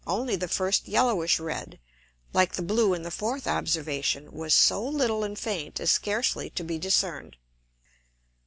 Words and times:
Only 0.07 0.35
the 0.35 0.47
first 0.47 0.87
yellowish 0.87 1.39
red, 1.39 1.79
like 2.33 2.53
the 2.53 2.63
blue 2.63 2.95
in 2.95 3.03
the 3.03 3.11
fourth 3.11 3.45
Observation, 3.45 4.31
was 4.31 4.51
so 4.51 4.83
little 4.83 5.23
and 5.23 5.37
faint 5.37 5.79
as 5.79 5.91
scarcely 5.91 6.49
to 6.49 6.63
be 6.63 6.79
discern'd. 6.79 7.37